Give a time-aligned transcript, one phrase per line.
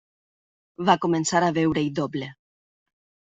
[0.87, 2.31] Va començar a veure-hi doble.